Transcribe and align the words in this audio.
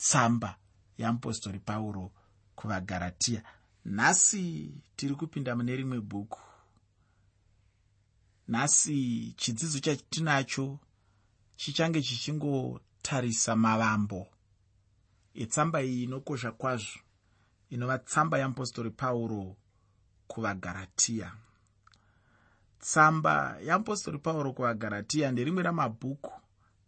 tsamba 0.00 0.56
yeapostori 0.98 1.58
pauro 1.58 2.12
kuvagaratiya 2.56 3.42
nhasi 3.84 4.42
tiri 4.96 5.14
kupinda 5.14 5.56
mune 5.56 5.76
rimwe 5.76 6.00
bhuku. 6.00 6.40
Nhasi 8.48 9.34
chidzidzo 9.36 9.78
chatinacho 9.80 10.78
chichange 11.56 12.02
chichingotarisa 12.02 13.56
mavambo 13.56 14.26
etsamba 15.34 15.82
iyi 15.82 16.02
inokosha 16.04 16.52
kwazvo. 16.52 17.00
Inova 17.70 17.98
tsamba 17.98 18.38
yeapostori 18.38 18.90
pauro 18.90 19.56
kuvagaratiya 20.28 21.32
tsamba 22.80 23.58
yeapostori 23.66 24.18
pauro 24.18 24.52
kuvagaratiya 24.52 25.32
nderimwe 25.32 25.62
ramabhuku 25.62 26.32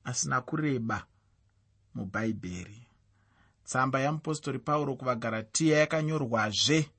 asina 0.05 0.41
kureba 0.41 1.07
mubhaibheri 1.95 2.82
tsamba 3.73 4.01
yeapostori 4.01 4.59
pauro 4.59 4.97
kuvagaratiya 4.97 5.79
yakanyorwazve 5.79 6.91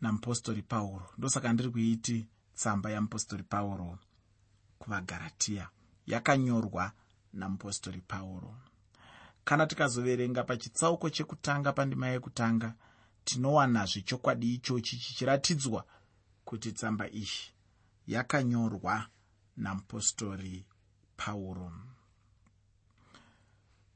namupostori 0.00 0.62
pauro. 0.62 1.06
Ndosaka 1.18 1.52
ndiri 1.52 1.70
kuiti 1.70 2.26
tsamba 2.54 2.90
yeapostori 2.90 3.42
pauro 3.42 3.98
kuvagaratiya 4.78 5.68
yakanyorwa 6.06 6.92
namupostori 7.32 8.00
pauro. 8.00 8.54
Kana 9.44 9.66
tikazoverenga 9.66 10.44
pachitsauko 10.44 11.10
chekutanga 11.10 11.72
pandima 11.72 12.08
yekutanga 12.08 12.74
tinowanazve 13.24 14.00
chokwadi 14.02 14.54
ichochi 14.54 14.96
chichiratidzwa 14.98 15.84
kuti 16.44 16.72
tsamba 16.72 17.10
iyi 17.10 17.52
yakanyorwa 18.06 19.06
namupostori 19.56 20.66
pauro 21.16 21.72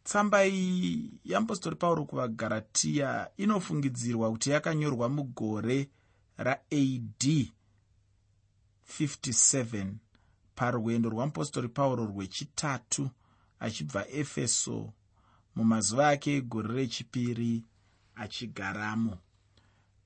tsamba 0.05 0.47
iyi 0.47 1.11
yeapostori 1.25 1.77
pauro 1.77 2.05
kuvagaratiya 2.05 3.31
inofungidzirwa 3.37 4.31
kuti 4.33 4.51
yakanyorwa 4.51 5.09
mugore 5.09 5.89
raad 6.37 7.51
57 8.99 9.93
parwendo 10.55 11.11
rwamupostori 11.11 11.69
pauro 11.69 12.07
rwechitatu 12.07 13.11
achibva 13.61 14.09
efeso 14.09 14.93
mumazuva 15.57 16.09
ake 16.09 16.37
egore 16.37 16.75
rechipiri 16.75 17.65
achigaramo 18.15 19.19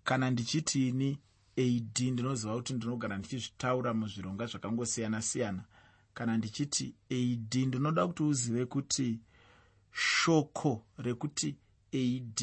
kana 0.05 0.31
ndichitini 0.31 1.19
ad 1.57 2.01
ndinoziva 2.13 2.57
kuti 2.57 2.75
ndinogara 2.75 3.19
ndichizvitaura 3.19 3.95
muzvirongwa 3.95 4.47
zvakangosiyana-siyana. 4.47 5.65
Kana 6.15 6.37
ndichiti 6.37 6.95
ad 7.11 7.55
ndinoda 7.67 8.07
kuti 8.07 8.23
uzive 8.23 8.67
kuti 8.67 9.21
shoko 9.97 10.85
rekuti 10.99 11.57
ad 11.93 12.41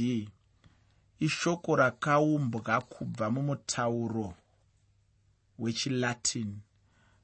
ishoko 1.19 1.75
rakaumbwa 1.75 2.81
kubva 2.81 3.29
mumutauro 3.31 4.33
wechilatin 5.59 6.59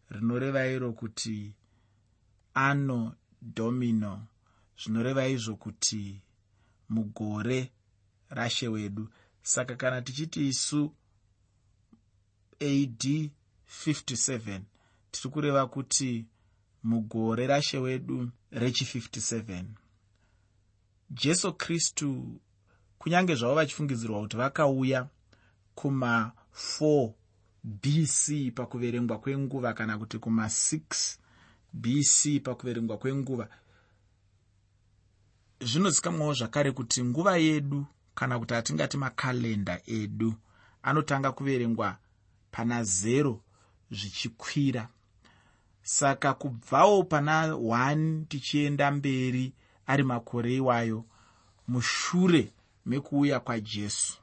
rinoreva 0.10 0.68
iro 0.68 0.94
kuti 0.94 1.54
ano 2.54 3.16
domino 3.42 4.28
zvinoreva 4.80 5.28
izvo 5.28 5.56
kuti 5.56 6.22
mugore 6.90 7.72
rashe 8.30 8.68
wedu. 8.68 9.10
Saka 9.42 9.76
kana 9.76 10.02
tichiti 10.02 10.48
isu 10.48 10.94
ad 12.60 13.04
57 13.86 14.62
tiri 15.12 15.30
kureva 15.34 15.68
kuti 15.68 16.26
mugore 16.84 17.48
rashe 17.48 17.78
wedu 17.78 18.32
rechi57 18.52 19.66
jesu 21.10 21.54
kristu 21.54 22.40
kunyange 23.00 23.36
zvavo 23.36 23.56
vachifungidzirwa 23.56 24.22
kuti 24.22 24.38
vakauya 24.38 25.08
kuma4 25.76 27.12
bc 27.64 28.52
pakuverengwa 28.56 29.20
kwenguva 29.20 29.73
kana 29.73 29.98
kuti 29.98 30.17
kuma6 30.17 31.17
bc 31.73 32.44
pakuverengwa 32.44 32.98
kwenguva 32.98 33.50
zvinozikamwawo 35.61 36.33
zvakare 36.33 36.72
kuti 36.72 37.04
nguva 37.04 37.38
yedu 37.38 37.86
kana 38.16 38.39
kuti 38.39 38.54
hatingati 38.54 38.98
makalenda 38.98 39.82
edu 39.88 40.33
anotanga 40.83 41.32
kuverengwa 41.32 41.98
pana 42.52 42.82
0 42.82 43.38
zvichikwira. 43.92 44.89
Saka 45.82 46.33
kubvawo 46.33 47.04
pana 47.04 47.48
1 47.48 48.26
tichienda 48.26 48.92
mberi 48.92 49.54
ari 49.89 50.04
makore 50.04 50.55
iwayo 50.55 51.05
mushure 51.67 52.54
mekuuya 52.86 53.39
kwajesu. 53.39 54.14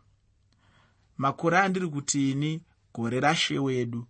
Makore 1.19 1.59
andiri 1.59 1.89
kuti 1.89 2.31
ini 2.31 2.63
gore 2.95 3.21
rashe 3.21 3.59
wedu 3.59 4.07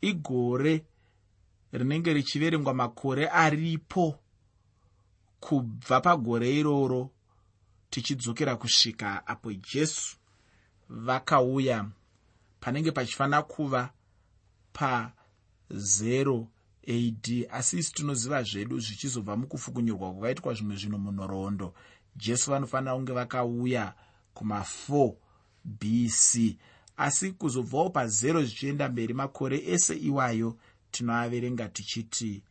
igore 0.00 0.84
rinenge 1.72 2.12
richiverengwa 2.12 2.74
makore 2.74 3.28
aripo 3.28 4.18
kubva 5.40 6.00
pagore 6.00 6.54
iroro 6.54 7.10
tichidzokera 7.90 8.56
kusvika 8.56 9.26
apo 9.26 9.52
jesu 9.52 10.16
vakauya. 10.88 11.84
Panenge 12.60 12.90
pachifanira 12.92 13.42
kuva 13.42 13.90
pa0 14.74 16.46
ad 16.88 17.46
asi 17.50 17.78
isi 17.78 17.92
tinoziva 17.92 18.42
zvedu 18.42 18.80
zvichizobva 18.80 19.36
mukufukunyurwa 19.36 20.12
kwakaitwa 20.12 20.54
zvimwe 20.54 20.76
zvinhu 20.76 20.98
munhoroondo. 20.98 21.74
Jesu 22.16 22.50
vanofanira 22.50 22.94
kunge 22.94 23.12
vakauya 23.12 23.94
kuma4 24.34 25.14
bc 25.64 26.56
asi 26.96 27.32
kuzobvawo 27.32 27.88
pa0 27.88 28.44
zvichienda 28.44 28.88
mberi 28.88 29.14
makore 29.14 29.62
ese 29.66 29.96
iwayo 29.96 30.56
tinoaverenga 30.90 31.68
tichiti 31.68 32.42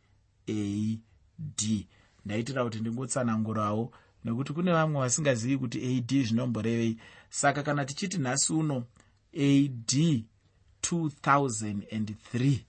ad 0.48 1.86
ndaitira 2.24 2.64
kuti 2.64 2.80
ndingotsanangurawo 2.80 3.92
nekuti 4.24 4.52
kune 4.52 4.72
vamwe 4.72 5.00
vasingazivi 5.00 5.58
kuti 5.58 5.78
ad 5.86 6.24
zvinomborevei. 6.24 6.98
Saka 7.30 7.62
kana 7.62 7.84
tichiti 7.84 8.18
nhasi 8.18 8.52
uno 8.52 8.84
ad 9.34 9.92
2003 10.82 12.67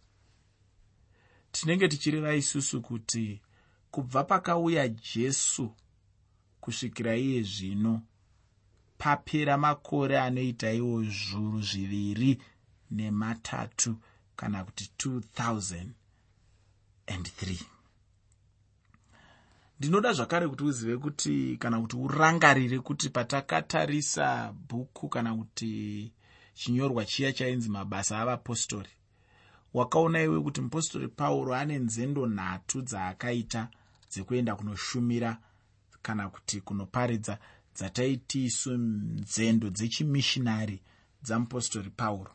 tinenge 1.52 1.88
tichireva 1.88 2.36
isusu 2.36 2.82
kuti 2.82 3.42
kubva 3.92 4.24
pakauya 4.24 4.88
jesu 4.88 5.76
kusvikira 6.62 7.16
iye 7.16 7.42
zvino 7.44 8.02
papera 8.98 9.58
makore 9.58 10.20
anoita 10.20 10.72
iwo 10.72 11.04
zviuru 11.04 11.62
zviviri 11.62 12.42
nematatu 12.92 13.96
kana 14.36 14.64
kuti 14.64 14.92
2003 15.08 15.90
ndinoda 19.80 20.14
zvakare 20.14 20.48
kuti 20.48 20.64
uzive 20.64 20.98
kuti 20.98 21.58
kana 21.60 21.82
kuti 21.82 21.96
urangarire 21.96 22.80
kuti 22.80 23.10
patakatarisa 23.10 24.54
bhuku 24.70 25.10
kana 25.10 25.36
kuti 25.36 26.12
chinyorwa 26.54 27.06
chiya 27.06 27.34
chainzi 27.34 27.70
mabasa 27.70 28.20
avapostori 28.20 28.90
wakaona 29.74 30.22
iwe 30.22 30.42
kuti 30.42 30.62
mupostori 30.62 31.08
pauro 31.08 31.56
ane 31.56 31.80
nzendo 31.80 32.28
nhatu 32.28 32.82
dzaakaita 32.82 33.70
dzekuenda 34.12 34.56
kunoshumira 34.56 35.38
kana 36.02 36.30
kuti 36.30 36.62
kunoparidza 36.62 37.38
dzataiti 37.76 38.46
isu 38.46 38.72
nzendo 38.78 39.70
dzechimishinari 39.70 40.82
dzamupostori 41.24 41.90
pauro. 41.90 42.32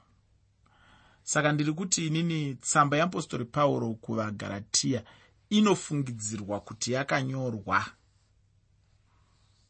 Saka 1.23 1.53
ndiri 1.53 1.73
kuti 1.73 2.07
inini 2.07 2.55
tsamba 2.55 2.97
yeapostori 2.97 3.45
pauro 3.45 3.95
kuvagaratiya 3.95 5.05
inofungidzirwa 5.51 6.61
kuti 6.61 6.93
yakanyorwa 6.93 7.85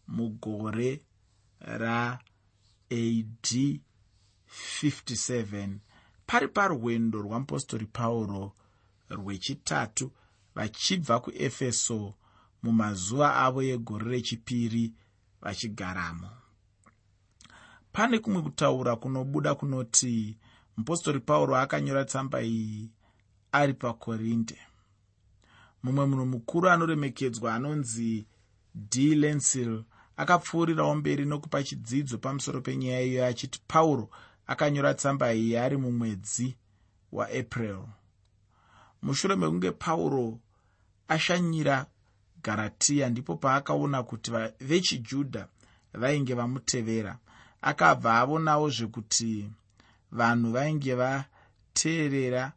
mugore 0.09 1.01
raad 1.61 2.19
57 2.91 5.69
pari 6.27 6.49
parwendo 6.49 7.23
rwamupostori 7.23 7.87
pauro 7.87 8.53
rwechitatu 9.11 10.11
vachibva 10.55 11.21
kuefeso 11.21 12.15
mumazuva 12.63 13.37
avo 13.37 13.63
egore 13.63 14.11
rechipiri 14.11 14.93
vachigaramo. 15.43 16.31
Pane 17.93 18.19
kumwe 18.19 18.43
kutaura 18.43 18.97
kunobuda 18.97 19.55
kunoti 19.55 20.39
mupostori 20.77 21.21
pauro 21.21 21.57
akanyora 21.57 22.05
tsamba 22.05 22.43
iyi 22.43 22.91
ari 23.53 23.75
pakorinde 23.75 24.59
mumwe 25.83 26.07
munhu 26.07 26.27
mukuru 26.27 26.69
anoremekedzwa 26.71 27.55
anonzi 27.55 28.27
d. 28.75 29.15
Lensil 29.15 29.85
akapfuurirawo 30.17 30.95
mberi 30.95 31.25
nokupa 31.25 31.63
chidzidzo 31.63 32.19
pamusoro 32.19 32.61
penyaya 32.61 33.01
iyo 33.03 33.27
achiti 33.27 33.61
pauro 33.69 34.11
akanyora 34.47 34.95
tsamba 34.95 35.35
iyi 35.35 35.57
ari 35.57 35.77
mumwedzi 35.77 36.57
waapril 37.13 37.81
mushure 39.03 39.37
mekunge 39.37 39.71
pauro 39.71 40.39
ashanyira 41.09 41.87
garatiya 42.43 43.09
ndipo 43.11 43.37
paakaona 43.37 44.03
kuti 44.03 44.31
vechijudha 44.61 45.49
vainge 45.95 46.35
vamutevera 46.35 47.19
akabva 47.63 48.21
avonawo 48.21 48.71
zvekuti 48.71 49.51
vanhu 50.13 50.53
vainge 50.53 50.95
vateerera 50.95 52.53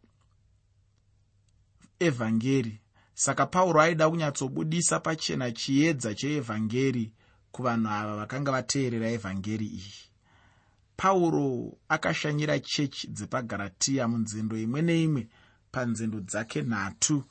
evhangeri. 2.00 2.82
Saka 3.14 3.46
pauro 3.46 3.82
aida 3.82 4.10
kunyatsobudisa 4.10 5.00
pachena 5.00 5.52
chiedza 5.52 6.14
cheevhangeri 6.16 7.12
kuvanhu 7.52 7.90
ava 7.90 8.16
vakanga 8.16 8.52
vateerera 8.52 9.10
evhangeri 9.10 9.66
iyi 9.66 10.08
pauro 10.98 11.78
akashanyira 11.90 12.60
chechi 12.60 13.08
dzepagaratiya 13.08 14.08
munzendo 14.08 14.56
imwe 14.58 14.82
neimwe 14.82 15.28
panzendo 15.72 16.20
dzake 16.20 16.62
nhatu 16.62 17.24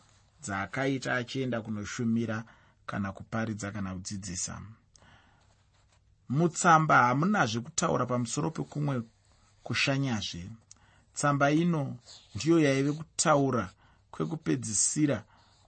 dzaakaita 0.43 1.15
achienda 1.21 1.61
kunoshumira 1.65 2.45
kana 2.87 3.13
kuparidza 3.13 3.71
kana 3.75 3.95
kudzidzisa. 3.95 4.63
Mutsamba 6.29 6.97
hamunazve 7.07 7.61
kutaura 7.61 8.07
pamusoro 8.07 8.51
pekumwe 8.51 9.03
kushanyazve. 9.63 10.51
Tsamba 11.15 11.51
ino 11.51 11.97
ndiyo 12.35 12.61
yaive 12.61 12.93
kutaura 12.93 13.73
kwekupedzisira 14.11 15.25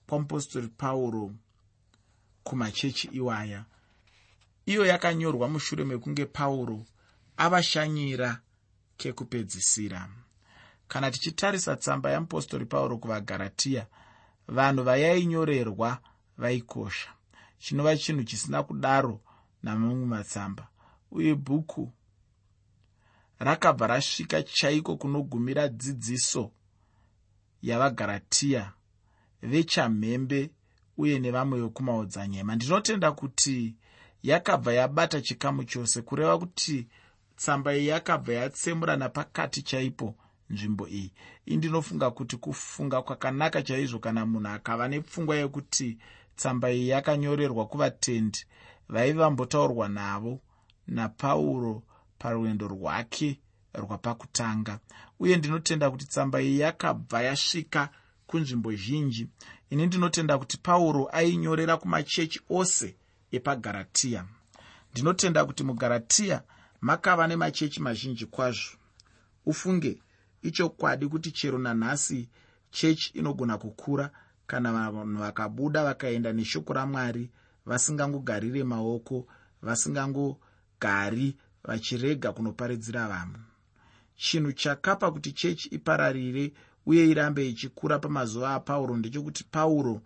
kwamupostori 0.07 0.67
pauro 0.67 1.31
kumachechi 2.43 3.07
iwaya. 3.07 3.65
Iyo 4.65 4.85
yakanyorwa 4.85 5.49
mushure 5.49 5.83
mekunge 5.83 6.25
pauro 6.25 6.85
avashanyira 7.39 8.41
kekupedzisira 8.97 10.09
kana 10.87 11.11
tichitarisa 11.11 11.75
tsamba 11.75 12.11
yamupostori 12.11 12.65
pauro 12.65 12.97
kuvagaratiya 12.97 13.87
vanhu 14.47 14.83
vayainyorerwa 14.83 15.99
vaikosha. 16.37 17.09
Chinova 17.59 17.97
chinhu 17.97 18.23
chisina 18.23 18.63
kudaro 18.63 19.21
namamwe 19.63 20.05
matsamba. 20.05 20.67
Uye 21.11 21.35
bhuku 21.35 21.91
rakabva 23.39 23.87
rasvika 23.87 24.43
chaiko 24.43 24.97
kunogumira 24.97 25.67
dzidziso 25.67 26.51
yavagaratiya 27.61 28.73
vechamhembe 29.41 30.51
uye 30.97 31.19
nevamwe 31.19 31.61
vekumaodzanyema 31.61 32.55
ndinotenda 32.55 33.11
kuti 33.11 33.75
yakabva 34.23 34.73
yabata 34.73 35.21
chikamu 35.21 35.63
chose 35.63 36.01
kureva 36.01 36.37
kuti 36.39 36.87
tsamba 37.39 37.69
iyi 37.77 37.87
yakabva 37.87 38.33
yatsemura 38.33 38.95
napakati 38.97 39.61
chaipo 39.69 40.15
nzvimbo 40.49 40.87
iyi. 40.87 41.11
Indinofunga 41.45 42.11
kuti 42.11 42.37
kufunga 42.37 43.01
kwakanaka 43.01 43.61
chaizvo 43.63 43.99
kana 43.99 44.25
munhu 44.25 44.47
akava 44.49 44.87
nepfungwa 44.87 45.35
yekuti 45.35 45.97
tsamba 46.35 46.67
iyi 46.71 46.89
yakanyorerwa 46.89 47.63
kuvatendi 47.71 48.39
vaive 48.89 49.19
vambotaurwa 49.19 49.87
navo 49.89 50.39
napauro 50.87 51.83
parwendo 52.19 52.67
rwake 52.67 53.39
rwapakutanga. 53.73 54.79
Uye 55.19 55.37
ndinotenda 55.37 55.91
kuti 55.91 56.05
tsamba 56.05 56.41
iyi 56.41 56.59
yakabva 56.59 57.21
yasvika 57.21 57.89
kunzvimbo 58.27 58.75
zhinji. 58.75 59.27
Ini 59.69 59.85
ndinotenda 59.87 60.37
kuti 60.37 60.57
pauro 60.57 61.09
ainyorera 61.11 61.77
kumachechi 61.77 62.41
ose 62.49 62.95
epagaratiya 63.31 64.25
ndinotenda 64.91 65.45
kuti 65.45 65.63
mugaratiya 65.63 66.43
makava 66.81 67.27
nemachechi 67.27 67.81
mazhinji 67.81 68.25
kwazvo. 68.25 68.77
Ufunge 69.45 70.01
ichokwadi 70.41 71.07
kuti 71.07 71.31
chero 71.31 71.57
nanhasi 71.57 72.29
chechi 72.71 73.11
inogona 73.13 73.57
kukura 73.57 74.11
kana 74.47 74.71
vanhu 74.91 75.17
vakabuda 75.19 75.83
vakaenda 75.83 76.33
neshoko 76.33 76.73
ramwari 76.73 77.29
vasingangogarire 77.65 78.63
maoko 78.63 79.27
vasingangogari 79.61 81.37
vachirega 81.63 82.31
kunoparidzira 82.33 83.07
vanhu. 83.07 83.39
Chinhu 84.15 84.51
chakapa 84.53 85.11
kuti 85.11 85.31
chechi 85.31 85.67
ipararire 85.69 86.53
uye 86.85 87.07
irambe 87.09 87.49
ichikura 87.49 87.99
pamazuva 87.99 88.53
apauro 88.53 88.97
ndechekuti 88.97 89.43
pauro 89.43 90.01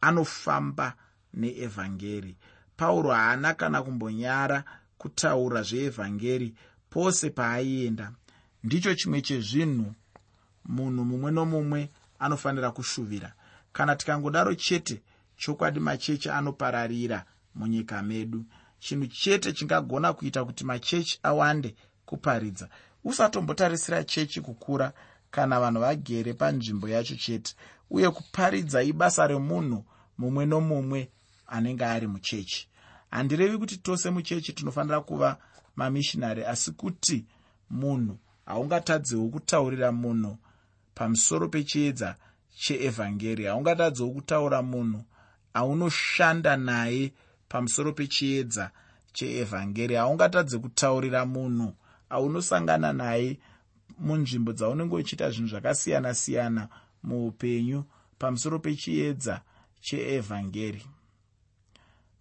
anofamba 0.00 0.94
neevhangeri 1.34 2.36
pauro 2.76 3.10
haana 3.10 3.54
kana 3.54 3.82
kumbonyara 3.82 4.64
kutaura 4.98 5.62
zveevhangeri 5.62 6.54
pose 6.90 7.30
paaienda. 7.30 8.12
Ndicho 8.64 8.94
chimwe 8.94 9.20
chezvinhu 9.22 9.94
munhu 10.64 11.04
mumwe 11.04 11.30
nomumwe 11.30 11.90
anofanira 12.18 12.70
kushuvira. 12.70 13.32
Kana 13.72 13.96
tikangodaro 13.96 14.54
chete 14.54 15.02
chokwadi 15.36 15.80
machechi 15.80 16.30
anopararira 16.30 17.24
munyika 17.54 18.02
medu. 18.02 18.44
Chinhu 18.80 19.06
chete 19.06 19.52
chingagona 19.52 20.12
kuita 20.12 20.44
kuti 20.44 20.64
machechi 20.64 21.18
awande 21.22 21.74
kuparidza. 22.06 22.68
Usatombotarisira 23.04 24.04
chechi 24.04 24.40
kukura 24.40 24.92
kana 25.30 25.60
vanhu 25.60 25.80
vagere 25.80 26.32
panzvimbo 26.34 26.88
yacho 26.88 27.16
chete 27.16 27.54
uye 27.90 28.10
kuparidza 28.10 28.82
ibasa 28.82 29.26
remunhu 29.26 29.84
mumwe 30.18 30.46
nomumwe 30.46 31.08
anenge 31.46 31.84
ari 31.84 32.06
muchechi 32.06 32.68
handirevi 33.10 33.58
kuti 33.58 33.76
tose 33.76 34.10
muchechi 34.10 34.52
tinofanira 34.52 35.00
kuva 35.00 35.36
mamishinari 35.76 36.44
asi 36.44 36.72
kuti 36.72 37.24
munhu 37.70 38.18
haungatadzewo 38.46 39.28
kutaurira 39.28 39.92
munhu 39.92 40.38
pamusoro 40.94 41.48
pechiedza 41.48 42.16
cheevhangeri. 42.56 43.44
Haungatadzewo 43.44 44.10
kutaura 44.10 44.62
munhu 44.62 45.04
aunoshanda 45.54 46.56
naye 46.56 47.12
pamusoro 47.48 47.92
pechiedza 47.92 48.70
cheevhangeri. 49.12 49.94
Haungatadze 49.94 50.58
kutaurira 50.58 51.26
munhu 51.26 51.74
aunosangana 52.10 52.92
naye 52.92 53.38
munzvimbo 53.98 54.52
dzaunenge 54.52 54.94
uchiita 54.96 55.30
zvinhu 55.30 55.48
zvakasiyana-siyana 55.48 56.68
muupenyu 57.02 57.84
pamusoro 58.18 58.58
pechiedza 58.58 59.40
cheevhangeri 59.80 60.82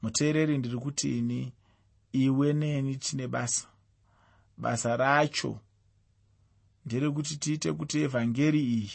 muteereri 0.02 0.58
ndiri 0.58 0.78
kuti 0.78 1.18
ini 1.20 1.54
iwe 2.12 2.54
neni 2.54 2.96
tine 2.96 3.28
basa. 3.28 3.68
Basa 4.58 4.98
racho 4.98 5.60
nderekuti 6.86 7.38
tiite 7.38 7.74
kuti 7.74 8.00
evhangeri 8.02 8.60
iyi 8.64 8.92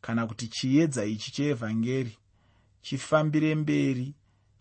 kana 0.00 0.26
kuti 0.26 0.48
chiedza 0.48 1.04
ichi 1.04 1.32
cheevhangeri 1.32 2.18
chifambire 2.82 3.54
mberi 3.54 4.14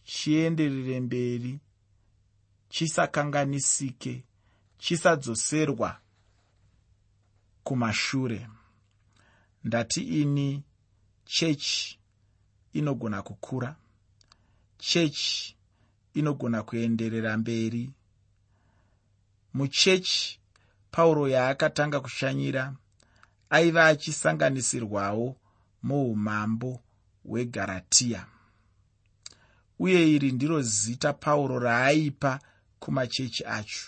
chienderere 0.04 1.00
mberi 1.00 1.60
chisakanganisike 2.70 4.24
chisadzoserwa 4.78 6.00
kumashure. 7.64 8.48
Ndati 9.64 10.02
ini 10.22 10.64
chechi 11.26 12.00
inogona 12.74 13.22
kukura 13.22 13.76
chechi 14.86 15.56
inogona 16.14 16.64
kuenderera 16.64 17.38
mberi. 17.38 17.92
Muchechi 19.54 20.40
pauro 20.92 21.28
yaakatanga 21.28 22.00
kushanyira 22.00 22.74
aiva 23.50 23.86
achisanganisirwawo 23.86 25.36
muumambo 25.84 26.80
hwegaratiya 27.24 28.26
uye 29.80 30.12
iri 30.12 30.32
ndiro 30.32 30.62
zita 30.62 31.14
pauro 31.14 31.60
raaipa 31.60 32.40
kumachechi 32.80 33.46
acho. 33.46 33.86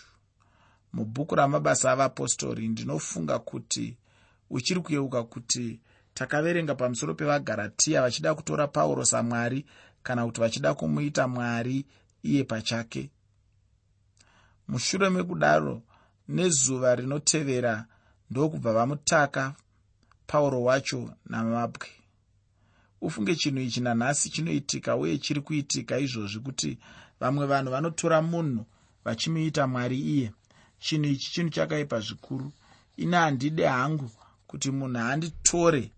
Mubhuku 0.93 1.35
ramabasa 1.35 1.91
avapostori 1.91 2.67
ndinofunga 2.67 3.39
kuti 3.39 3.97
uchiri 4.50 4.81
kuyeuka 4.81 5.23
kuti 5.23 5.79
takaverenga 6.13 6.75
pamusoro 6.75 7.13
pevagaratiya 7.15 8.01
vachida 8.01 8.35
kutora 8.35 8.67
pauro 8.67 9.05
samwari 9.05 9.65
kana 10.03 10.25
kuti 10.25 10.39
vachida 10.41 10.74
kumuita 10.74 11.27
mwari 11.27 11.86
iye 12.24 12.43
pachake. 12.43 13.10
Mushure 14.67 15.10
mekudaro 15.10 15.81
nezuva 16.27 16.95
rinotevera 16.95 17.86
ndokubva 18.29 18.74
vamutaka 18.74 19.55
pauro 20.27 20.63
wacho 20.63 21.13
namabwe. 21.25 21.88
Ufunge 23.01 23.36
chinhu 23.36 23.60
ichi 23.62 23.81
nanhasi 23.81 24.29
chinoitika 24.29 24.95
uye 24.95 25.17
chiri 25.17 25.41
kuitika 25.41 26.00
izvozvi 26.00 26.39
kuti 26.39 26.77
vamwe 27.19 27.45
vanhu 27.45 27.72
vanotora 27.72 28.22
munhu 28.22 28.65
vachimuita 29.05 29.67
mwari 29.67 30.00
iye. 30.00 30.31
Chinhu 30.79 31.05
ichi 31.10 31.31
chinhu 31.31 31.50
chakaipa 31.50 32.00
zvikuru. 32.00 32.51
Ine 32.98 33.17
handide 33.17 33.67
hangu 33.67 34.12
kuti 34.48 34.72
munhu 34.72 35.00
anditore 35.00 35.91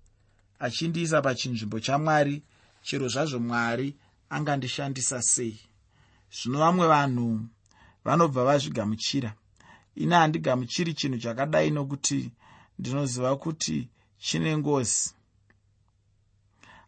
achindiisa 0.60 1.22
pachinzvimbo 1.22 1.80
chamwari 1.80 2.44
chero 2.86 3.08
zvazvo 3.08 3.40
mwari 3.40 3.96
angandishandisa 4.30 5.22
sei? 5.22 5.60
Zvino 6.32 6.60
vamwe 6.60 6.88
vanhu 6.88 7.42
vanobva 8.06 8.44
vazvigamuchira. 8.44 9.34
Ine 9.96 10.16
handigamuchiri 10.16 10.94
chinhu 10.94 11.18
chakadai 11.18 11.72
nokuti 11.72 12.32
ndinoziva 12.80 13.36
kuti 13.36 13.90
chine 14.18 14.58
ngozi. 14.58 15.14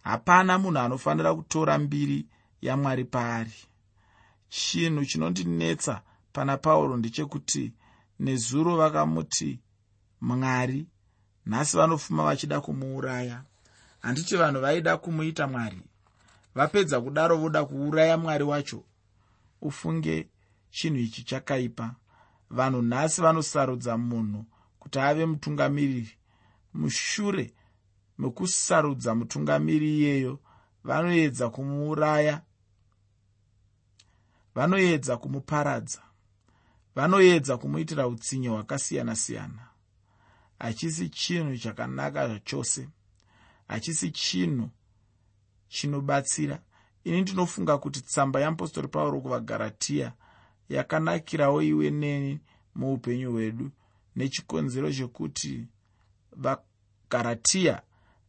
Hapana 0.03 0.57
munhu 0.57 0.79
anofanira 0.79 1.35
kutora 1.35 1.77
mbiri 1.77 2.25
yamwari 2.61 3.05
paari. 3.05 3.57
Chinhu 4.49 5.05
chinondinetsa 5.05 6.01
pana 6.33 6.57
pauro 6.57 6.97
ndechekuti 6.97 7.73
nezuro 8.19 8.75
vakamuti 8.77 9.59
mwari 10.21 10.87
nhasi 11.45 11.77
vanofuma 11.77 12.23
vachida 12.23 12.61
kumuuraya 12.61 13.43
handiti 13.99 14.37
vanhu 14.37 14.61
vaida 14.61 14.97
kumuita 14.97 15.47
mwari. 15.47 15.81
Vapedza 16.55 17.01
kudaro 17.01 17.37
voda 17.37 17.65
kuuraya 17.65 18.17
mwari 18.17 18.43
wacho. 18.43 18.83
Ufunge 19.61 20.27
chinhu 20.69 20.99
ichi 20.99 21.23
chakaipa. 21.23 21.95
Vanhu 22.49 22.81
nhasi 22.81 23.21
vanosarudza 23.21 23.97
munhu 23.97 24.45
kuti 24.79 24.99
ave 24.99 25.25
mutungamiriri 25.25 26.17
mushure 26.73 27.53
mekusarudza 28.17 29.15
mutungamiri 29.15 29.97
iyeyo 29.97 30.39
vanoedza 30.83 31.49
kumuuraya 31.49 32.41
vanoedza 34.55 35.17
kumuparadza 35.17 36.01
vanoedza 36.95 37.57
kumuitira 37.57 38.07
utsinye 38.07 38.49
hwakasiyana-siyana. 38.49 39.67
Hachisi 40.59 41.09
chinhu 41.09 41.57
chakanaka 41.57 42.27
zvachose 42.27 42.89
hachisi 43.67 44.11
chinhu 44.11 44.69
chinobatsira. 45.67 46.59
Ini 47.03 47.21
ndinofunga 47.21 47.77
kuti 47.77 48.01
tsamba 48.01 48.39
yeapostori 48.39 48.87
pauro 48.87 49.21
kuvagaratiya 49.21 50.13
yakanakirawo 50.69 51.61
iwe 51.61 51.89
neni 51.91 52.39
muupenyu 52.75 53.31
hwedu 53.31 53.71
nechikonzero 54.15 54.91
chekuti 54.91 55.67
vagaratiya 56.35 57.81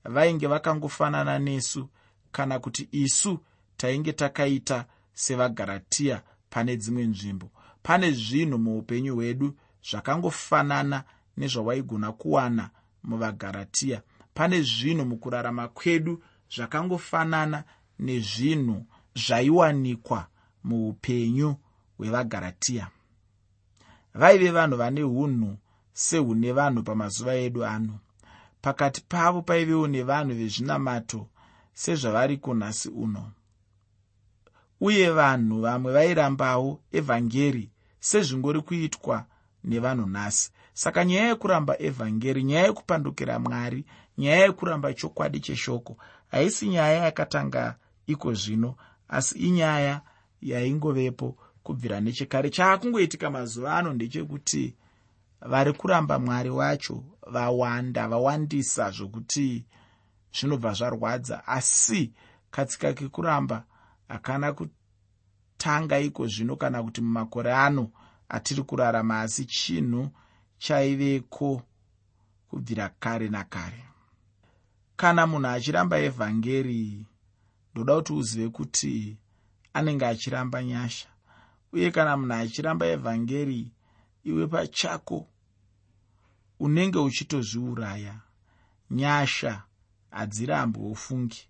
vainge 0.04 0.46
vakangofanana 0.46 1.38
nesu 1.38 1.88
kana 2.32 2.58
kuti 2.58 2.88
isu 2.92 3.38
tainge 3.76 4.12
takaita 4.12 4.86
sevagaratiya 5.12 6.22
pane 6.50 6.76
dzimwe 6.76 7.04
nzvimbo. 7.04 7.50
Pane 7.82 8.10
zvinhu 8.12 8.58
muupenyu 8.58 9.14
hwedu 9.14 9.56
zvakangofanana 9.90 11.04
nezvawaigona 11.36 12.12
kuwana 12.12 12.70
muvagaratiya 13.02 14.02
pane 14.38 14.62
zvinhu 14.62 15.04
mukurarama 15.10 15.68
kwedu 15.68 16.22
zvakangofanana 16.54 17.64
nezvinhu 17.98 18.76
zvaiwanikwa 19.14 20.20
muupenyu 20.64 21.50
hwevagaratiya 21.96 22.86
vaive 24.14 24.50
vanhu 24.50 24.76
vane 24.76 25.02
unhu 25.04 25.50
sehune 25.92 26.52
vanhu 26.52 26.82
pamazuva 26.82 27.34
edu 27.34 27.64
ano. 27.64 27.98
Pakati 28.62 29.00
pavo 29.08 29.42
paivewo 29.42 29.86
nevanhu 29.88 30.34
vezvinamato 30.40 31.20
sezvavari 31.74 32.36
kunhasi 32.36 32.88
uno. 32.88 33.32
Uye 34.80 35.10
vanhu 35.10 35.60
vamwe 35.60 35.92
vairambawo 35.92 36.80
evhangeri 36.98 37.70
sezvingori 38.00 38.60
kuitwa 38.60 39.26
nevanhu 39.64 40.06
nhasi 40.06 40.50
saka 40.78 41.04
nyaya 41.04 41.28
yekuramba 41.28 41.82
evhangeri 41.82 42.44
nyaya 42.44 42.66
yekupandukira 42.66 43.38
mwari 43.38 43.84
nyaya 44.18 44.42
yekuramba 44.42 44.94
chokwadi 44.94 45.40
cheshoko. 45.40 45.96
Haisi 46.30 46.68
nyaya 46.68 47.04
yakatanga 47.04 47.76
iko 48.06 48.34
zvino 48.34 48.74
asi 49.08 49.38
inyaya 49.38 50.00
yaingovepo 50.42 51.36
kubvira 51.62 52.00
nechekare. 52.00 52.50
Chaakungoitika 52.50 53.30
mazuva 53.30 53.76
ano 53.76 53.92
ndechekuti 53.92 54.74
vari 55.40 55.72
kuramba 55.72 56.18
mwari 56.18 56.50
wacho 56.50 57.04
vawanda 57.26 58.08
vawandisa 58.08 58.90
zvokuti 58.90 59.64
zvinobva 60.40 60.72
zvarwadza. 60.72 61.46
Asi 61.46 62.12
katsika 62.50 62.92
kekuramba 62.92 63.64
hakana 64.08 64.52
kutanga 64.52 65.98
iko 65.98 66.26
zvino 66.26 66.56
kana 66.56 66.82
kuti 66.82 67.00
mumakore 67.00 67.52
ano 67.52 67.90
atiri 68.28 68.62
kurarama 68.62 69.20
asi 69.20 69.44
chinhu 69.44 70.10
chaiveko 70.58 71.62
kubvira 72.48 72.88
kare 72.88 73.28
nakare. 73.28 73.84
Kana 74.96 75.26
munhu 75.26 75.48
achiramba 75.48 75.96
evhangeri 75.98 77.06
ndoda 77.74 77.94
kuti 77.96 78.12
uzive 78.12 78.48
kuti 78.48 79.16
anenge 79.72 80.06
achiramba 80.06 80.62
nyasha. 80.62 81.08
Uye 81.72 81.90
kana 81.90 82.16
munhu 82.16 82.34
achiramba 82.34 82.86
evhangeri 82.86 83.70
iwe 84.24 84.46
pachako 84.46 85.26
unenge 86.60 86.98
uchitozviuraya 86.98 88.14
nyasha 88.90 89.62
hadzirambi 90.10 90.78
wofungi 90.78 91.48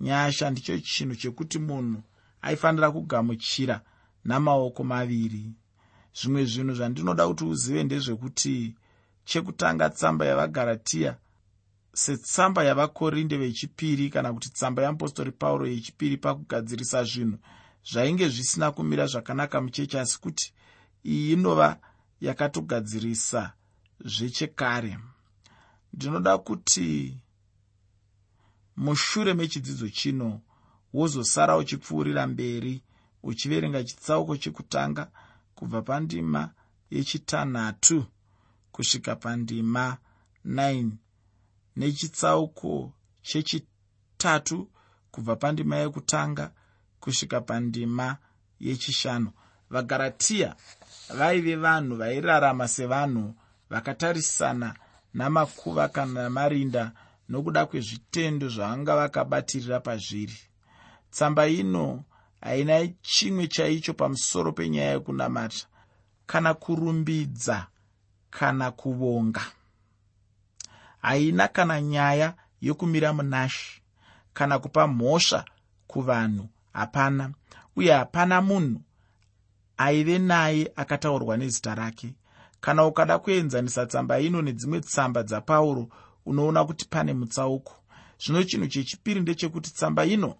nyasha 0.00 0.50
ndicho 0.50 0.78
chinhu 0.80 1.16
chekuti 1.16 1.58
munhu 1.58 2.02
aifanira 2.42 2.90
kugamuchira 2.90 3.80
namaoko 4.24 4.84
maviri 4.84 5.52
zvimwe 6.14 6.44
zvinhu 6.44 6.74
zvandinoda 6.74 7.28
kuti 7.28 7.44
uzive 7.44 7.84
ndezvekuti 7.84 8.74
chekutanga 9.24 9.90
tsamba 9.90 10.26
yavagaratiya 10.26 11.16
setsamba 11.92 12.64
yavakorinde 12.64 13.36
vechipiri 13.36 14.10
kana 14.10 14.32
kuti 14.32 14.50
tsamba 14.50 14.82
yeapostori 14.82 15.32
pauro 15.32 15.66
yechipiri 15.66 16.16
pakugadzirisa 16.16 17.04
zvinhu 17.04 17.38
zvainge 17.84 18.28
zvisina 18.28 18.70
kumira 18.70 19.06
zvakanaka 19.06 19.60
muchechi 19.60 19.98
asi 19.98 20.20
kuti 20.20 20.52
iyi 21.04 21.32
inova 21.32 21.78
yakatogadzirisa 22.20 23.52
zvechekare. 24.04 24.98
Ndinoda 25.92 26.38
kuti 26.38 27.16
mushure 28.76 29.34
mechidzidzo 29.34 29.88
chino 29.88 30.40
wozosara 30.92 31.56
uchipfuurira 31.56 32.26
mberi 32.26 32.82
uchiverenga 33.22 33.84
chitsauko 33.84 34.36
chekutanga 34.36 35.10
kubva 35.60 35.82
pandima 35.82 36.50
yechitanhatu 36.90 38.04
kusvika 38.72 39.16
pandima 39.16 39.96
9 40.46 40.90
nechitsauko 41.76 42.92
chechitatu 43.22 44.68
kubva 45.10 45.36
pandima 45.36 45.76
yekutanga 45.76 46.52
kusvika 47.00 47.40
pandima 47.40 48.16
yechishanu. 48.60 49.30
Vagaratiya 49.70 50.56
vaive 51.18 51.56
vanhu 51.56 51.96
vairarama 51.96 52.68
sevanhu 52.68 53.34
vakatarisana 53.70 54.74
namakuva 55.14 55.88
kana 55.88 56.22
namarinda 56.22 56.92
nokuda 57.28 57.66
kwezvitendo 57.66 58.48
zvavanga 58.48 58.96
vakabatirira 58.96 59.80
pazviri. 59.80 60.38
Tsamba 61.10 61.48
ino 61.48 62.04
haina 62.40 62.88
chimwe 63.02 63.46
chaicho 63.48 63.94
pamusoro 63.94 64.52
penyaya 64.52 64.92
yekunamata. 64.92 65.66
Kana 66.26 66.54
kurumbidza 66.54 67.66
kana 68.30 68.70
kuvonga. 68.70 69.42
Haina 71.02 71.48
kana 71.48 71.80
nyaya 71.80 72.34
yokumira 72.60 73.12
munashi 73.12 73.82
kana 74.32 74.58
kupa 74.58 74.86
mhosva 74.86 75.44
kuvanhu 75.86 76.48
hapana. 76.72 77.30
Uye 77.76 77.92
hapana 77.92 78.40
munhu 78.40 78.80
aive 79.76 80.18
naye 80.18 80.72
akataurwa 80.76 81.36
nezita 81.36 81.74
rake. 81.74 82.14
Kana 82.60 82.84
ukada 82.86 83.18
kuenzanisa 83.18 83.86
tsamba 83.86 84.20
ino 84.20 84.42
nedzimwe 84.42 84.80
tsamba 84.80 85.22
dzapauro 85.22 85.88
unoona 86.26 86.64
kuti 86.64 86.84
pane 86.88 87.12
mutsauko. 87.12 87.74
Zvino 88.18 88.44
chinhu 88.44 88.66
chechipiri 88.66 89.20
ndechekuti 89.20 89.70
tsamba 89.70 90.04
ino 90.04 90.36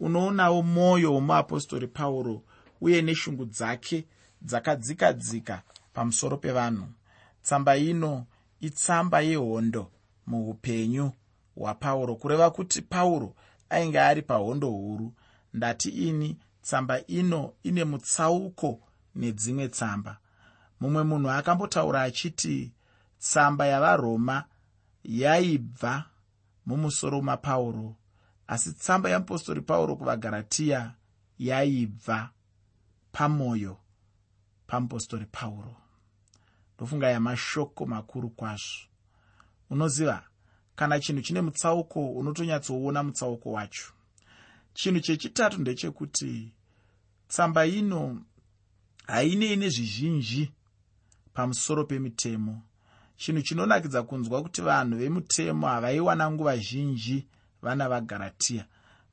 unoonawo 0.00 0.62
mwoyo 0.62 1.14
womuapostori 1.14 1.86
pauro 1.86 2.42
uye 2.80 3.02
neshungu 3.02 3.44
dzake 3.44 4.04
dzakadzika 4.42 5.12
dzika 5.12 5.62
pamusoro 5.92 6.36
pevanhu. 6.36 6.86
Tsamba 7.42 7.76
ino 7.76 8.26
itsamba 8.60 9.20
yehondo 9.20 9.90
muupenyu 10.26 11.12
hwapauro 11.56 12.16
kureva 12.16 12.50
kuti 12.50 12.82
pauro 12.82 13.34
ainge 13.70 14.00
ari 14.00 14.22
pahondo 14.22 14.70
huru. 14.70 15.12
Ndati 15.54 15.88
ini 15.88 16.36
tsamba 16.62 17.06
ino 17.06 17.52
ine 17.62 17.84
mutsauko 17.84 18.80
nedzimwe 19.14 19.68
tsamba. 19.68 20.18
Mumwe 20.80 21.02
munhu 21.02 21.30
akambotaura 21.30 22.02
achiti 22.02 22.72
tsamba 23.18 23.66
yavaroma 23.66 24.44
yaibva 25.04 26.04
mumusoro 26.66 27.22
mapauro 27.22 27.94
asi 28.48 28.72
tsamba 28.72 29.08
yeapostori 29.08 29.60
pauro 29.60 29.96
kuvagaratiya 29.96 30.94
yaibva 31.38 32.30
pamwoyo 33.12 33.76
pamupostori 34.66 35.26
pauro. 35.26 35.76
Ndofunga 36.76 37.08
yamashoko 37.10 37.86
makuru 37.86 38.30
kwazvo. 38.30 38.86
Unoziva 39.70 40.24
kana 40.76 41.00
chinhu 41.00 41.22
chine 41.22 41.40
mutsauko 41.40 42.12
unotonyatsoona 42.12 43.02
mutsauko 43.02 43.52
wacho. 43.52 43.92
Chinhu 44.74 45.00
chechitatu 45.00 45.60
ndechekuti 45.60 46.52
tsamba 47.28 47.66
ino 47.66 48.22
hainei 49.06 49.56
nezvizhinji 49.56 50.52
pamusoro 51.32 51.84
pemitemo. 51.84 52.62
Chinhu 53.16 53.42
chinonakidza 53.42 54.02
kunzwa 54.02 54.42
kuti 54.42 54.62
vanhu 54.62 54.98
vemutemo 54.98 55.66
havaiwana 55.66 56.30
nguva 56.30 56.56
zhinji 56.56 57.26
vana 57.62 57.88
vagaratiya 57.88 58.64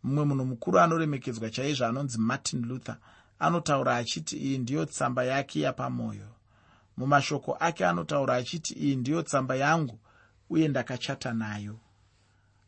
mumwe 0.04 0.26
munhu 0.26 0.46
mukuru 0.46 0.80
anoremekedzwa 0.80 1.50
chaizvo 1.50 1.86
anonzi 1.86 2.18
martin 2.18 2.66
luther 2.66 2.98
anotaura 3.40 3.96
achiti 3.96 4.38
iyi 4.38 4.58
ndiyo 4.58 4.86
tsamba 4.86 5.24
yake 5.24 5.60
yapamwoyo 5.60 6.28
mumashoko 6.98 7.58
ake 7.60 7.86
anotaura 7.86 8.36
achiti 8.36 8.74
iyi 8.74 8.96
ndiyo 8.96 9.22
tsamba 9.22 9.56
yangu 9.56 10.00
uye 10.50 10.68
ndakachata 10.68 11.34
nayo. 11.34 11.80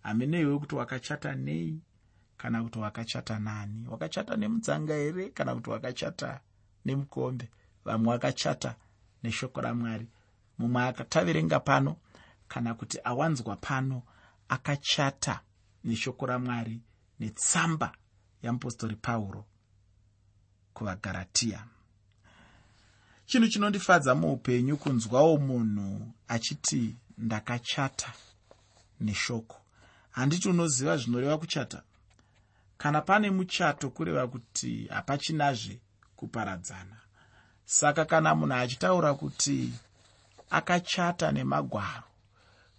Hamineiwe 0.02 0.60
kuti 0.60 0.76
wakachata 0.76 1.36
nei 1.36 1.80
kana 2.38 2.64
kuti 2.64 2.80
wakachata 2.80 3.40
nani? 3.40 3.88
Wakachata 3.88 4.36
nemudzanga 4.36 4.94
here 4.94 5.30
kana 5.30 5.56
kuti 5.56 5.70
wakachata 5.70 6.40
nemukombe? 6.86 7.50
Vamwe 7.86 8.14
vakachata 8.14 8.76
neshoko 9.24 9.62
ramwari. 9.62 10.08
Mumwe 10.58 10.84
akataverenga 10.84 11.60
pano 11.60 11.96
kana 12.48 12.74
kuti 12.74 13.00
awanzwa 13.04 13.56
pano 13.56 14.02
akachata 14.50 15.40
neshoko 15.86 16.26
ramwari 16.26 16.82
netsamba 17.20 17.90
yamupostori 18.44 18.96
pauro 18.96 19.46
kuvagaratiya 20.74 21.62
chinhu 23.26 23.48
chinondifadza 23.48 24.16
muupenyu 24.16 24.78
kunzwawo 24.78 25.38
munhu 25.38 26.12
achiti 26.28 26.96
ndakachata 27.18 28.14
neshoko. 29.00 29.58
Handiti 30.12 30.50
unoziva 30.50 30.98
zvinoreva 30.98 31.38
kuchata? 31.38 31.82
Kana 32.78 33.02
pane 33.02 33.32
muchato 33.32 33.90
kureva 33.90 34.28
kuti 34.28 34.88
hapachinazve 34.88 35.80
kuparadzana. 36.16 36.98
Saka 37.66 38.06
kana 38.06 38.36
munhu 38.36 38.54
achitaura 38.56 39.14
kuti 39.14 39.74
akachata 40.50 41.32
nemagwaro 41.32 42.04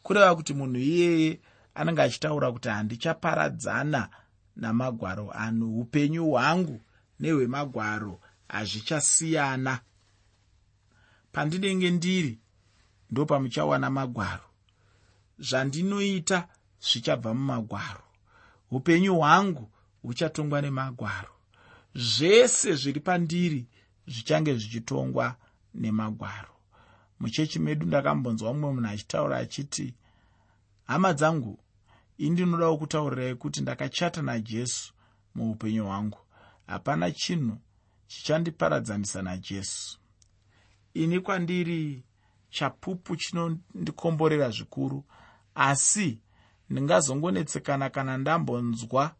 kureva 0.02 0.34
kuti 0.36 0.54
munhu 0.54 0.78
iyeye 0.78 1.40
anenge 1.76 2.02
achitaura 2.02 2.52
kuti 2.52 2.68
handichaparadzana 2.68 4.08
namagwaro 4.56 5.30
ano. 5.30 5.66
Upenyu 5.78 6.30
hwangu 6.30 6.80
nehwemagwaro 7.20 8.20
hazvichasiyana. 8.48 9.80
Pandinenge 11.32 11.90
ndiri 11.90 12.38
ndopamuchawana 13.10 13.90
magwaro. 13.90 14.48
Zvandinoita 15.38 16.48
zvichabva 16.80 17.34
mumagwaro. 17.34 18.04
Upenyu 18.70 19.14
hwangu 19.16 19.70
huchatongwa 20.02 20.62
nemagwaro. 20.62 21.34
Zvese 21.94 22.74
zviri 22.74 23.00
pandiri 23.00 23.66
zvichange 24.06 24.54
zvichitongwa 24.54 25.36
nemagwaro. 25.74 26.54
Muchechi 27.20 27.58
medu 27.58 27.86
ndakambonzwa 27.86 28.52
mumwe 28.52 28.72
munhu 28.72 28.88
achitaura 28.88 29.36
achiti 29.38 29.94
hama 30.86 31.12
dzangu 31.12 31.58
ini 32.18 32.30
ndinodawo 32.30 32.76
kutaurirai 32.78 33.34
kuti 33.34 33.60
ndakachata 33.60 34.22
najesu 34.22 34.92
muupenyu 35.34 35.84
hwangu. 35.84 36.18
Hapana 36.66 37.10
chinhu 37.10 37.56
chichandiparadzanisa 38.06 39.22
najesu. 39.22 39.98
Ini 40.94 41.20
kwandiri 41.20 42.04
chapupu 42.50 43.16
chinondikomborera 43.16 44.50
zvikuru 44.50 45.04
asi 45.54 46.20
ndingazongonetsekana 46.70 47.90
kana 47.90 48.18
ndambonzwa 48.18 49.14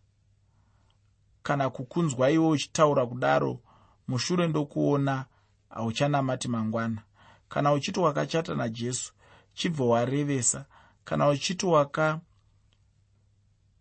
kana 1.42 1.70
kukunzwa 1.70 2.30
iwe 2.30 2.48
uchitaura 2.48 3.06
kudaro 3.06 3.60
mushure 4.08 4.48
ndokuona 4.48 5.24
hauchanamati 5.68 6.48
mangwana. 6.48 7.02
Kana 7.48 7.72
uchiti 7.72 8.00
wakachata 8.00 8.54
najesu 8.54 9.12
chibva 9.54 9.84
warevesa. 9.84 10.64
Kana 11.04 11.28
uchiti 11.28 11.66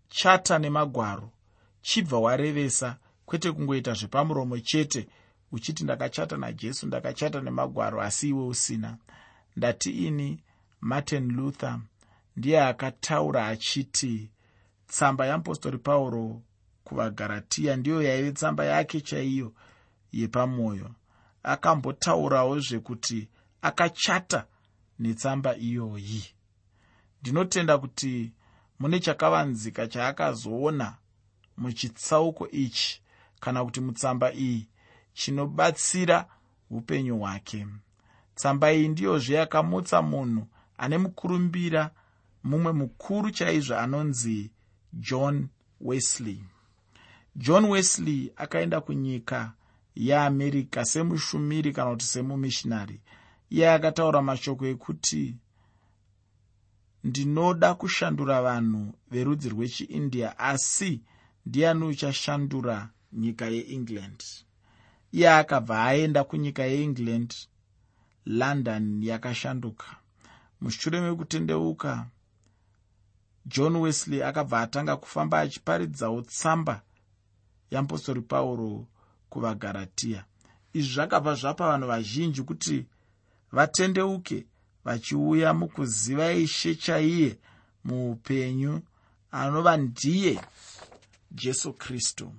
wakachata 0.05 0.59
nemagwaro 0.59 1.31
chibva 1.81 2.19
warevesa 2.19 2.97
kwete 3.25 3.51
kungoita 3.51 3.93
zvepamuromo 3.93 4.59
chete 4.59 5.07
uchiti 5.51 5.83
ndakachata 5.83 6.37
najesu 6.37 6.87
ndakachata 6.87 7.41
nemagwaro 7.41 8.01
asi 8.01 8.29
iwe 8.29 8.47
usina. 8.47 8.97
Ndati 9.55 9.91
ini 10.07 10.43
martin 10.81 11.31
luther 11.31 11.79
ndiye 12.35 12.61
akataura 12.61 13.47
achiti 13.47 14.31
tsamba 14.87 15.25
yeapostori 15.25 15.77
pauro 15.77 16.41
kuvagaratiya 16.83 17.75
ndiyo 17.75 18.01
yaive 18.03 18.31
tsamba 18.31 18.65
yake 18.65 19.01
chaiyo 19.01 19.53
yepamwoyo 20.11 20.91
akambotaurawo 21.43 22.59
zvekuti 22.59 23.29
akachata 23.61 24.45
netsamba 24.99 25.57
iyoyi. 25.57 26.23
Ndinotenda 27.21 27.77
kuti 27.77 28.31
mune 28.79 28.99
chakavanzika 28.99 29.87
chaakazoona 29.87 30.97
muchitsauko 31.57 32.49
ichi 32.49 33.01
kana 33.39 33.65
kuti 33.65 33.81
mutsamba 33.81 34.33
iyi 34.33 34.67
chinobatsira 35.13 36.25
upenyu 36.69 37.17
hwake. 37.19 37.67
Tsamba 38.35 38.73
iyi 38.73 38.87
ndiyozve 38.87 39.35
yakamutsa 39.35 40.01
munhu 40.01 40.47
ane 40.77 40.97
mukurumbira 40.97 41.91
mumwe 42.43 42.71
mukuru 42.71 43.31
chaizvo 43.31 43.75
anonzi 43.77 44.51
john 44.93 45.47
wesley. 45.81 46.43
John 47.35 47.65
wesley 47.65 48.31
akaenda 48.35 48.81
kunyika 48.81 49.53
yeamerica 49.95 50.85
semushumiri 50.85 51.71
kana 51.73 51.91
kuti 51.91 52.05
semumishinari. 52.05 53.01
Iye 53.49 53.71
akataura 53.71 54.21
mashoko 54.21 54.65
ekuti 54.65 55.35
ndinoda 57.05 57.69
kushandura 57.75 58.41
vanhu 58.41 58.93
verudzi 59.11 59.49
rwechiindia 59.49 60.39
asi 60.39 61.01
ndiani 61.45 61.85
uchashandura 61.85 62.89
nyika 63.13 63.45
yeengland? 63.45 64.23
Iye 65.11 65.29
akabva 65.29 65.83
aenda 65.85 66.23
kunyika 66.23 66.63
yeengland 66.63 67.31
london 68.25 69.03
yakashanduka. 69.03 69.87
Mushure 70.61 71.01
mekutendeuka 71.01 71.91
john 73.45 73.75
wesley 73.75 74.23
akabva 74.23 74.61
atanga 74.61 74.97
kufamba 74.97 75.39
achiparidzawo 75.39 76.21
tsamba 76.21 76.81
yeapostori 77.71 78.21
pauro 78.21 78.87
kuvagaratiya 79.29 80.25
izvi 80.73 80.93
zvakabva 80.93 81.33
zvapa 81.35 81.67
vanhu 81.67 81.87
vazhinji 81.87 82.41
kuti 82.43 82.85
vatendeuke 83.51 84.45
vachiuya 84.85 85.53
mukuziva 85.53 86.31
ishe 86.33 86.75
chaiye 86.75 87.37
muupenyu 87.83 88.81
anova 89.31 89.77
ndiye 89.77 90.39
jesu 91.31 91.73
kristu. 91.73 92.33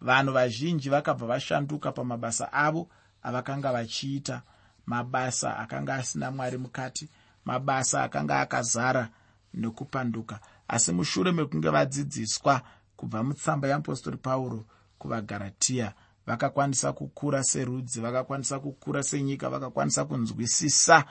Vanhu 0.00 0.32
vazhinji 0.32 0.88
vakabva 0.90 1.26
vashanduka 1.26 1.92
pamabasa 1.92 2.52
avo 2.52 2.88
avakanga 3.22 3.72
vachiita 3.72 4.42
mabasa 4.86 5.58
akanga 5.58 5.94
asina 5.94 6.30
mwari 6.30 6.58
mukati 6.58 7.08
mabasa 7.44 8.02
akanga 8.02 8.40
akazara 8.40 9.08
nekupanduka 9.54 10.40
asi 10.68 10.92
mushure 10.92 11.32
mekunge 11.32 11.68
vadzidziswa 11.70 12.60
kubva 12.96 13.22
mutsamba 13.22 13.68
yeapostori 13.68 14.16
pauro 14.16 14.64
kuvagaratiya 14.98 15.92
vakakwanisa 16.26 16.92
kukura 16.92 17.44
serudzi 17.44 18.00
vakakwanisa 18.00 18.58
kukura 18.58 19.02
senyika 19.02 19.50
vakakwanisa 19.50 20.04
kunzwisisa 20.04 21.04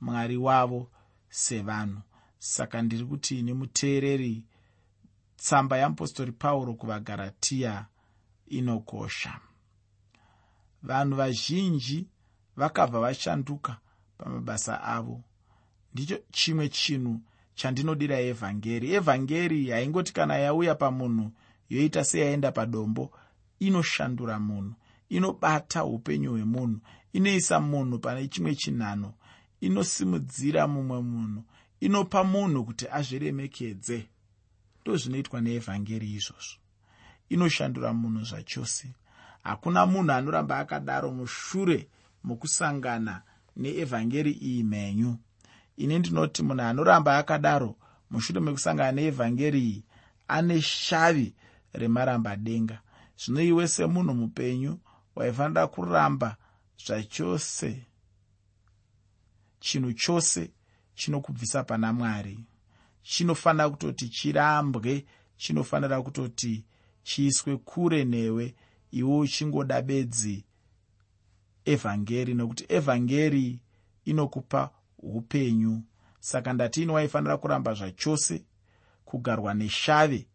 mwari 0.00 0.36
wavo 0.36 0.90
sevanhu. 1.28 2.00
Saka 2.38 2.82
ndiri 2.82 3.04
kuti 3.04 3.38
ini 3.38 3.52
muteereri 3.52 4.44
tsamba 5.36 5.76
yeapostori 5.76 6.32
pauro 6.32 6.74
kuvagaratiya 6.74 7.86
inokosha. 8.46 9.40
Vanhu 10.82 11.16
vazhinji 11.16 12.06
vakabva 12.56 13.00
vashanduka 13.00 13.76
pamabasa 14.18 14.82
avo. 14.82 15.22
Ndicho 15.94 16.18
chimwe 16.32 16.68
chinhu 16.68 17.20
chandinodira 17.54 18.20
evhangeri. 18.20 18.92
Evhangeri 18.94 19.70
haingoti 19.70 20.12
kana 20.12 20.36
yauya 20.36 20.74
pamunhu 20.74 21.32
yoita 21.70 22.04
seyaenda 22.04 22.52
padombo 22.52 23.12
inoshandura 23.58 24.38
munhu 24.38 24.74
inobata 25.08 25.84
upenyu 25.84 26.30
hwemunhu 26.30 26.80
inoisa 27.12 27.60
munhu 27.60 27.98
pane 27.98 28.28
chimwe 28.28 28.54
chinhano 28.54 29.14
inosimudzira 29.60 30.66
mumwe 30.68 31.00
munhu 31.02 31.44
inopa 31.80 32.24
munhu 32.24 32.64
kuti 32.64 32.86
azviremekedze. 32.88 34.08
Ndozvinoitwa 34.80 35.40
neevhangeri 35.40 36.12
izvozvo. 36.18 36.58
Inoshandura 37.28 37.92
munhu 37.92 38.24
zvachose. 38.24 38.86
Hakuna 39.42 39.86
munhu 39.86 40.12
anoramba 40.12 40.58
akadaro 40.58 41.10
mushure 41.10 41.88
mokusangana 42.24 43.22
neevhangeri 43.56 44.32
iyi 44.32 44.64
mhenyu. 44.64 45.16
Ini 45.76 45.98
ndinoti 45.98 46.42
munhu 46.42 46.62
anoramba 46.62 47.18
akadaro 47.18 47.76
mushure 48.10 48.40
mekusangana 48.40 48.92
neevhangeri 48.92 49.60
iyi 49.60 49.84
ane 50.28 50.60
shavi 50.62 51.34
remaramba-denga 51.72 52.78
zvino 53.20 53.42
iwe 53.42 53.68
semunhu 53.68 54.14
mupenyu 54.14 54.78
waifanira 55.16 55.66
kuramba 55.66 56.36
zvachose 56.84 57.87
chinhu 59.68 59.92
chose 59.92 60.50
chinokubvisa 60.94 61.64
pana 61.64 61.92
mwari. 61.92 62.44
Chinofanira 63.02 63.70
kutoti 63.70 64.08
chirambwe 64.08 65.06
chinofanira 65.36 66.02
kutoti 66.02 66.64
chiiswe 67.02 67.56
kure 67.56 68.04
newe. 68.04 68.54
Iwe 68.90 69.18
uchingoda 69.18 69.82
bedzi 69.82 70.44
evhangeri 71.64 72.34
nokuti 72.34 72.64
evhangeri 72.68 73.60
inokupa 74.04 74.70
upenyu. 74.98 75.82
Saka 76.20 76.52
ndatini 76.52 76.92
waifanira 76.92 77.36
kuramba 77.36 77.74
zvachose 77.74 78.44
kugarwa 79.04 79.54
neshave 79.54 80.26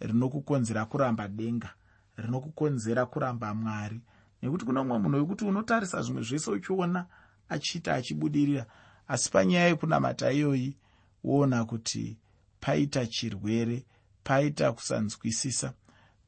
rinokukonzera 0.00 0.84
kuramba 0.84 1.28
denga 1.28 1.70
rinokukonzera 2.16 3.06
kuramba 3.06 3.54
mwari. 3.54 4.00
Nekuti 4.42 4.64
kuna 4.64 4.82
mumwe 4.84 4.98
munhu 4.98 5.16
wekuti 5.18 5.44
unotarisa 5.44 6.02
zvimwe 6.02 6.22
zvese 6.22 6.50
uchiona 6.50 7.06
achiita 7.50 7.94
achibudirira. 7.94 8.66
Asi 9.08 9.30
panyaya 9.30 9.66
yekunamata 9.68 10.32
iyoyi 10.32 10.76
woona 11.24 11.64
kuti 11.64 12.16
paita 12.60 13.06
chirwere 13.06 13.84
paita 14.24 14.72
kusanzwisisa 14.72 15.72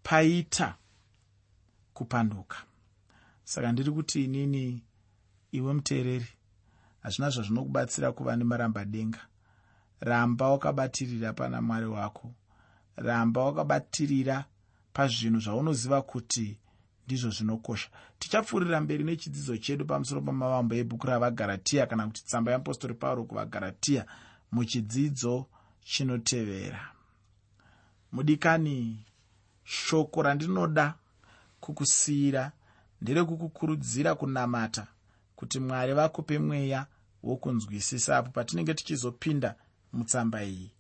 paita 0.03 0.77
kupanduka. 1.95 2.57
Saka 3.45 3.73
ndiri 3.73 3.91
kuti 3.91 4.25
inini 4.25 4.85
iwe 5.53 5.73
muteereri 5.73 6.29
hazvina 7.03 7.31
zvazvinokubatsira 7.31 8.13
kuva 8.13 8.37
nemaramba-denga 8.37 9.21
ramba 10.01 10.51
wakabatirira 10.51 11.33
pana 11.33 11.63
mwari 11.63 11.87
wako. 11.87 12.35
Ramba 12.97 13.45
wakabatirira 13.45 14.45
pazvinhu 14.93 15.41
zvaunoziva 15.41 16.03
kuti 16.03 16.59
ndizvo 17.12 17.31
zvinokosha. 17.31 17.88
Tichapfuurira 18.18 18.81
mberi 18.81 19.05
nechidzidzo 19.05 19.57
chedu 19.57 19.85
pamusoro 19.85 20.20
pamavambo 20.20 20.75
ebhuku 20.75 21.07
ravagaratiya 21.07 21.87
kana 21.87 22.07
kuti 22.07 22.25
tsamba 22.25 22.51
yeapostori 22.53 22.94
pauro 22.94 23.25
kuvagaratiya 23.25 24.07
muchidzidzo 24.53 25.46
chinotevera. 25.85 26.83
Mudikani 28.12 29.05
shoko 29.64 30.22
randinoda 30.22 30.94
kukusiyira 31.61 32.53
nderekukukurudzira 33.01 34.14
kunamata 34.14 34.87
kuti 35.37 35.61
mwari 35.61 35.92
vakupe 35.92 36.38
mweya 36.38 36.87
wokunzwisisa 37.22 38.16
apo 38.16 38.31
patinenge 38.31 38.75
tichizopinda 38.75 39.55
mutsamba 39.92 40.44
iyi. 40.44 40.70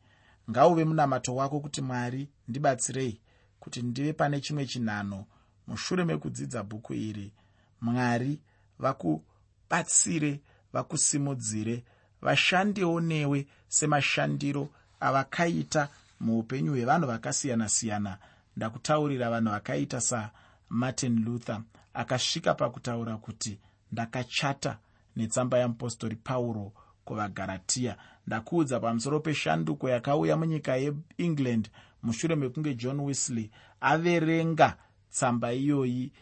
Ngauve 0.50 0.84
munamato 0.84 1.34
wako 1.34 1.60
kuti 1.60 1.80
mwari 1.82 2.28
ndibatsirei 2.48 3.20
kuti 3.60 3.82
ndive 3.82 4.12
pane 4.12 4.40
chimwe 4.40 4.66
chinhano 4.66 5.26
mushure 5.66 6.04
mekudzidza 6.04 6.62
bhuku 6.62 6.94
iri 6.94 7.32
mwari 7.80 8.40
vakubatsire 8.78 10.40
vakusimudzire 10.72 11.84
vashandewo 12.22 13.00
newe 13.00 13.46
semashandiro 13.68 14.68
avakaita 15.00 15.88
muupenyu 16.20 16.72
hwevanhu 16.72 17.06
vakasiyana-siyana. 17.06 18.18
Ndakutaurira 18.56 19.30
vanhu 19.30 19.50
vakaita 19.50 20.00
samartin 20.00 21.24
luther 21.24 21.60
akasvika 21.94 22.54
pakutaura 22.54 23.16
kuti 23.16 23.58
ndakachata 23.92 24.78
netsamba 25.16 25.58
yamupostori 25.58 26.16
pauro 26.16 26.72
kuvagaratiya 27.04 27.96
ndakuudza 28.26 28.80
pamusoro 28.80 29.20
peshanduko 29.20 29.88
yakauya 29.88 30.36
munyika 30.36 30.76
yeengland 30.76 31.70
mushure 32.02 32.36
mekunge 32.36 32.74
john 32.74 33.00
wesley 33.00 33.50
averenga 33.80 34.76
tsamba 35.12 35.52
iyoyi 35.52 36.12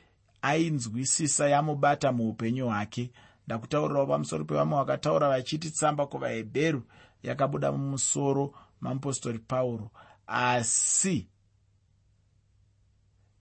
ainzwisisa 0.42 1.48
yamubata 1.48 2.12
muupenyu 2.12 2.66
hwake. 2.66 3.10
Ndakutaurirawo 3.46 4.06
pamusoro 4.06 4.44
pevamwe 4.44 4.78
vakataura 4.78 5.28
vachiti 5.28 5.70
tsamba 5.70 6.06
kuvahebheru 6.06 6.82
yakabuda 7.22 7.72
mumusoro 7.72 8.54
mamupostori 8.80 9.38
pauro. 9.38 9.90
Asi 10.26 11.28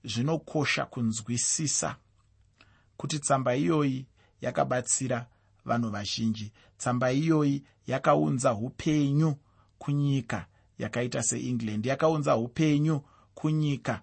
zvinokosha 0.03 0.85
kunzwisisa 0.85 1.95
kuti 2.97 3.19
tsamba 3.19 3.55
iyoyi 3.55 4.05
yakabatsira 4.41 5.27
vanhu 5.65 5.89
vazhinji. 5.89 6.51
Tsamba 6.77 7.11
iyoyi 7.11 7.63
yakaunza 7.87 8.53
upenyu 8.53 9.35
kunyika 9.77 10.45
yakaita 10.77 11.23
seengland. 11.23 11.85
Yakaunza 11.85 12.37
upenyu 12.37 13.01
kunyika 13.33 14.01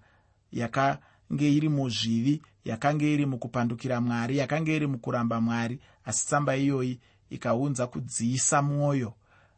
yakange 0.51 0.99
iri 1.31 1.69
muzvivi 1.69 2.41
yakange 2.65 3.13
iri 3.13 3.25
mukupandukira 3.25 4.01
mwari 4.01 4.37
yakange 4.37 4.75
iri 4.75 4.87
mukuramba 4.87 5.41
mwari 5.41 5.79
asi 6.05 6.27
tsamba 6.27 6.55
iyoyi 6.55 6.99
ikaunza 7.29 7.87
kudziisa 7.87 8.61
mwoyo. 8.61 9.13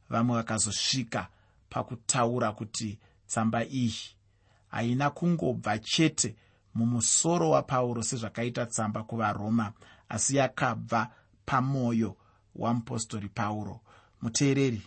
Vamwe 0.09 0.35
vakazosvika 0.35 1.27
pakutaura 1.69 2.51
kuti 2.51 2.99
tsamba 3.27 3.65
iyi 3.65 3.95
haina 4.67 5.09
kungobva 5.09 5.79
chete 5.79 6.35
mumusoro 6.75 7.49
wapauro 7.49 8.03
sezvakaita 8.03 8.65
tsamba 8.65 9.03
kuvaroma 9.03 9.73
asi 10.09 10.35
yakabva 10.35 11.11
pamwoyo 11.45 12.15
wamupostori 12.55 13.29
pauro. 13.29 13.81
Muteereri 14.21 14.81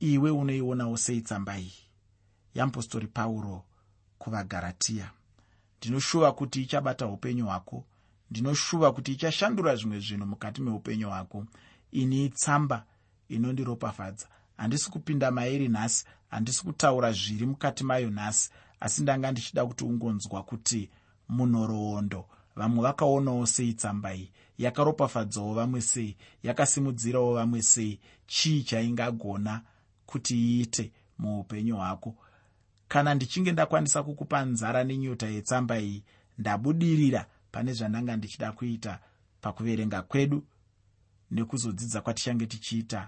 iwe 0.00 0.30
unoionawo 0.30 0.96
sei 0.96 1.20
tsamba 1.20 1.58
iyi 1.58 1.72
yamupostori 2.54 3.06
pauro 3.06 3.64
kuvagaratiya 4.18 5.10
ndinoshuva 5.82 6.32
kuti 6.32 6.62
ichabata 6.62 7.06
upenyu 7.06 7.46
hwako. 7.46 7.84
Ndinoshuva 8.30 8.92
kuti 8.92 9.12
ichashandura 9.12 9.76
zvimwe 9.76 9.98
zvinhu 10.00 10.26
mukati 10.26 10.62
meupenyu 10.62 11.08
hwako. 11.08 11.46
Ini 11.92 12.28
tsamba 12.28 12.84
inondiropafadza. 13.28 14.26
Handisi 14.56 14.90
kupinda 14.90 15.30
mairi 15.30 15.68
nhasi 15.68 16.04
handisi 16.30 16.62
kutaura 16.64 17.12
zviri 17.12 17.46
mukati 17.46 17.84
mayo 17.84 18.10
nhasi 18.10 18.50
asi 18.80 19.02
ndanga 19.02 19.32
ndichida 19.32 19.66
kuti 19.66 19.84
ungonzwa 19.84 20.42
kuti 20.42 20.90
munhoroondo. 21.28 22.26
Vamwe 22.56 22.82
vakaonawo 22.82 23.46
sei 23.46 23.72
tsamba 23.74 24.14
iyi? 24.14 24.30
Yakaropafadzawo 24.58 25.54
vamwe 25.54 25.80
sei? 25.80 26.16
Yakasimudzirawo 26.42 27.34
vamwe 27.34 27.62
sei? 27.62 28.00
Chii 28.26 28.62
chaingagona 28.62 29.62
kuti 30.06 30.34
iite 30.36 30.92
muupenyu 31.18 31.76
hwako 31.76 32.14
kana 32.92 33.14
ndichinge 33.14 33.52
ndakwanisa 33.52 34.02
kukupa 34.02 34.38
nzara 34.44 34.80
nenyota 34.84 35.26
yetsamba 35.34 35.74
iyi 35.86 35.98
ndabudirira 36.38 37.22
pane 37.52 37.70
zvandanga 37.78 38.16
ndichida 38.16 38.48
kuita 38.52 38.92
pakuverenga 39.40 40.02
kwedu 40.10 40.38
nekuzodzidza 41.30 42.00
kwatichange 42.04 42.46
tichiita 42.46 43.00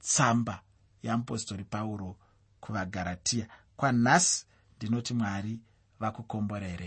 tsamba 0.00 0.56
yamupostori 1.02 1.64
pauro 1.64 2.16
kuvagaratiya 2.60 3.46
kwanhasi 3.76 4.46
ndinoti 4.76 5.14
mwari 5.14 5.54
vakukomborere 6.00 6.86